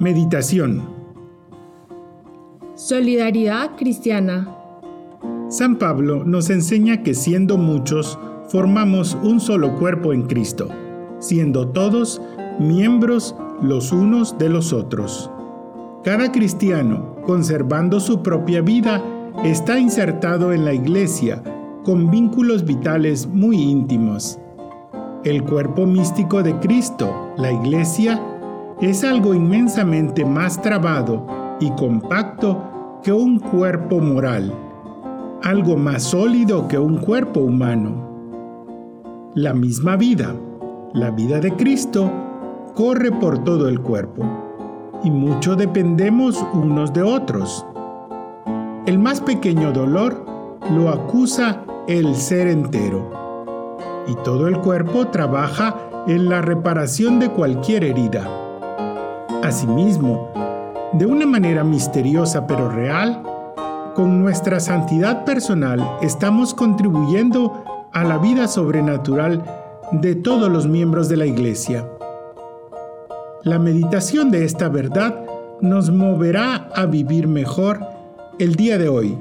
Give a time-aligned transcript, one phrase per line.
[0.00, 0.88] Meditación
[2.76, 4.56] Solidaridad cristiana
[5.48, 8.16] San Pablo nos enseña que siendo muchos,
[8.48, 10.68] formamos un solo cuerpo en Cristo,
[11.18, 12.22] siendo todos
[12.60, 15.32] miembros los unos de los otros.
[16.04, 19.02] Cada cristiano, conservando su propia vida,
[19.42, 21.42] está insertado en la iglesia
[21.82, 24.38] con vínculos vitales muy íntimos.
[25.24, 28.37] El cuerpo místico de Cristo, la iglesia,
[28.80, 31.26] es algo inmensamente más trabado
[31.60, 34.54] y compacto que un cuerpo moral,
[35.42, 39.32] algo más sólido que un cuerpo humano.
[39.34, 40.34] La misma vida,
[40.94, 42.10] la vida de Cristo,
[42.74, 44.24] corre por todo el cuerpo
[45.02, 47.66] y mucho dependemos unos de otros.
[48.86, 50.24] El más pequeño dolor
[50.72, 53.10] lo acusa el ser entero
[54.06, 55.74] y todo el cuerpo trabaja
[56.06, 58.37] en la reparación de cualquier herida.
[59.48, 60.28] Asimismo,
[60.92, 63.22] de una manera misteriosa pero real,
[63.94, 69.42] con nuestra santidad personal estamos contribuyendo a la vida sobrenatural
[69.90, 71.88] de todos los miembros de la Iglesia.
[73.42, 75.24] La meditación de esta verdad
[75.62, 77.80] nos moverá a vivir mejor
[78.38, 79.16] el día de hoy,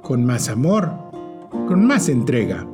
[0.00, 0.90] con más amor,
[1.68, 2.66] con más entrega.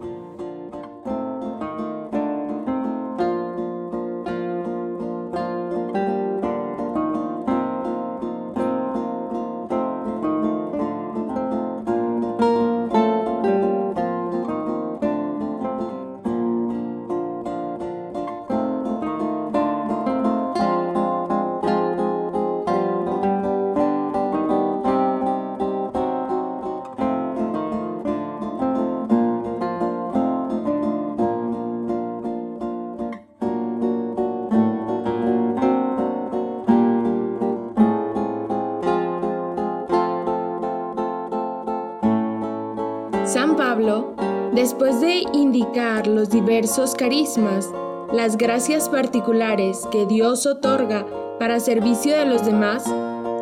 [43.32, 44.12] San Pablo,
[44.52, 47.66] después de indicar los diversos carismas,
[48.12, 51.06] las gracias particulares que Dios otorga
[51.38, 52.84] para servicio de los demás,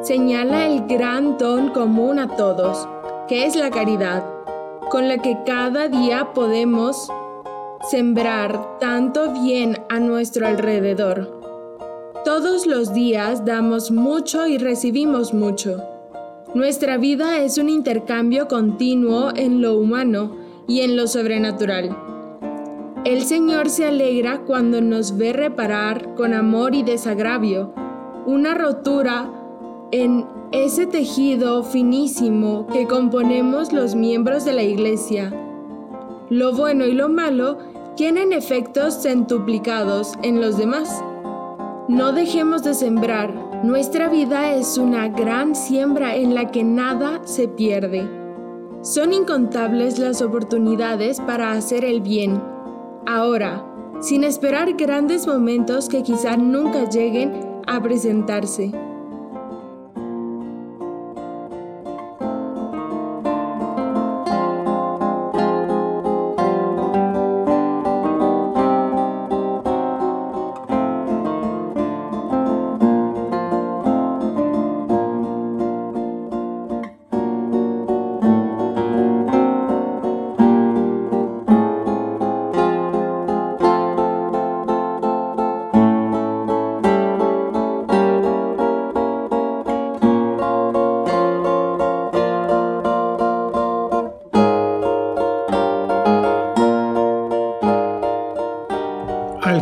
[0.02, 2.86] señala el gran don común a todos,
[3.26, 4.24] que es la caridad,
[4.90, 7.10] con la que cada día podemos
[7.90, 11.40] sembrar tanto bien a nuestro alrededor.
[12.24, 15.82] Todos los días damos mucho y recibimos mucho.
[16.52, 20.34] Nuestra vida es un intercambio continuo en lo humano
[20.66, 21.96] y en lo sobrenatural.
[23.04, 27.72] El Señor se alegra cuando nos ve reparar con amor y desagravio
[28.26, 29.30] una rotura
[29.92, 35.32] en ese tejido finísimo que componemos los miembros de la Iglesia.
[36.30, 37.58] Lo bueno y lo malo
[37.94, 41.00] tienen efectos centuplicados en los demás.
[41.90, 43.34] No dejemos de sembrar.
[43.64, 48.08] Nuestra vida es una gran siembra en la que nada se pierde.
[48.80, 52.40] Son incontables las oportunidades para hacer el bien.
[53.08, 53.66] Ahora,
[54.00, 57.32] sin esperar grandes momentos que quizá nunca lleguen
[57.66, 58.70] a presentarse.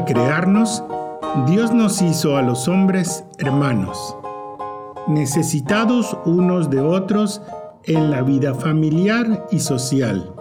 [0.08, 0.82] Crearnos,
[1.46, 4.16] Dios nos hizo a los hombres hermanos,
[5.06, 7.42] necesitados unos de otros
[7.84, 10.32] en la vida familiar y social.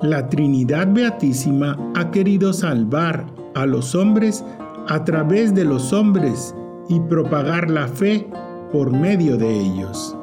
[0.00, 4.42] La Trinidad Beatísima ha querido salvar a los hombres
[4.88, 6.54] a través de los hombres
[6.88, 8.26] y propagar la fe
[8.72, 10.16] por medio de ellos.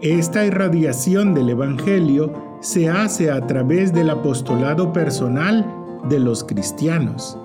[0.00, 7.38] Esta irradiación del Evangelio se hace a través del apostolado personal de los cristianos,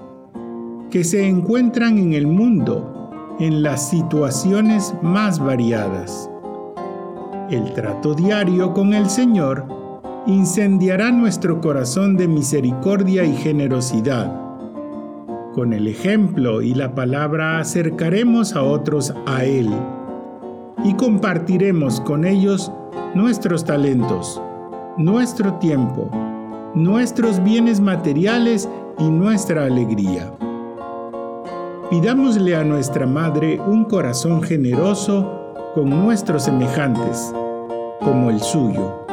[0.89, 6.29] que se encuentran en el mundo en las situaciones más variadas.
[7.49, 9.65] El trato diario con el Señor
[10.25, 14.33] incendiará nuestro corazón de misericordia y generosidad.
[15.53, 19.69] Con el ejemplo y la palabra acercaremos a otros a Él
[20.83, 22.71] y compartiremos con ellos
[23.13, 24.41] nuestros talentos,
[24.97, 26.09] nuestro tiempo,
[26.75, 28.67] nuestros bienes materiales
[28.99, 30.31] y nuestra alegría.
[31.89, 37.33] pidámosle a nuestra Madre un corazón generoso con nuestros semejantes,
[38.01, 39.04] como el suyo.